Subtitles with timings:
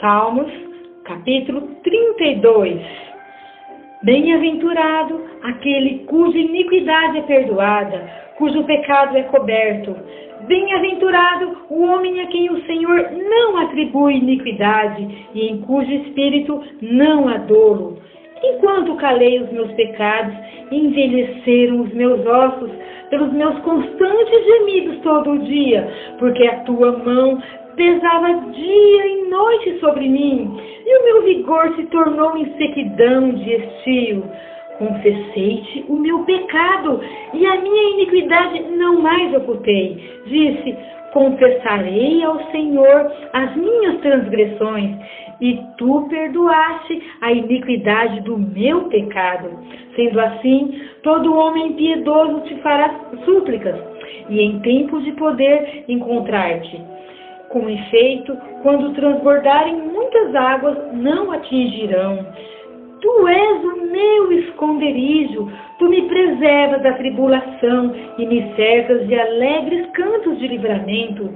[0.00, 0.50] Salmos,
[1.04, 2.80] capítulo 32.
[4.02, 9.94] Bem-aventurado aquele cuja iniquidade é perdoada, cujo pecado é coberto.
[10.46, 17.28] Bem-aventurado o homem a quem o Senhor não atribui iniquidade e em cujo espírito não
[17.28, 17.98] há dolo.
[18.42, 20.34] Enquanto calei os meus pecados,
[20.72, 22.70] envelheceram os meus ossos
[23.10, 25.86] pelos meus constantes gemidos todo o dia,
[26.18, 27.42] porque a tua mão
[27.76, 33.54] pesava dia e noite sobre mim, e o meu vigor se tornou em sequidão de
[33.54, 34.24] estio.
[34.78, 37.00] Confessei-te o meu pecado,
[37.34, 40.02] e a minha iniquidade não mais ocultei.
[40.26, 40.74] Disse,
[41.12, 44.96] confessarei ao Senhor as minhas transgressões,
[45.40, 49.50] e tu perdoaste a iniquidade do meu pecado.
[49.96, 52.94] Sendo assim, todo homem piedoso te fará
[53.24, 53.76] súplicas,
[54.28, 56.99] e em tempos de poder encontrar-te.
[57.50, 62.24] Com efeito, quando transbordarem muitas águas, não atingirão.
[63.00, 69.84] Tu és o meu esconderijo, tu me preservas da tribulação e me cercas de alegres
[69.94, 71.28] cantos de livramento.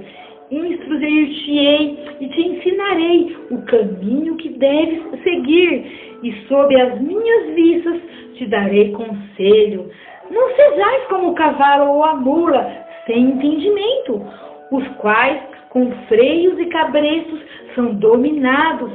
[0.49, 7.99] Instruir-te-ei e te ensinarei o caminho que deves seguir, e sob as minhas vistas
[8.35, 9.89] te darei conselho.
[10.31, 12.71] Não sejais como o cavalo ou a mula,
[13.05, 14.25] sem entendimento,
[14.71, 17.41] os quais com freios e cabreços
[17.75, 18.89] são dominados,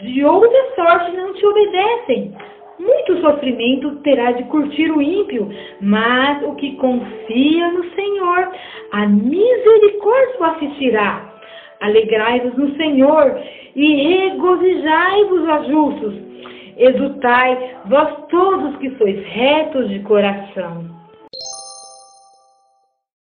[0.00, 2.32] de outra sorte não te obedecem.
[2.78, 8.48] Muito sofrimento terá de curtir o ímpio, mas o que confia no Senhor,
[8.92, 11.34] a misericórdia o assistirá.
[11.80, 13.36] Alegrai-vos no Senhor
[13.74, 16.14] e regozijai-vos, ó justos.
[16.76, 20.99] Exultai, vós todos que sois retos de coração.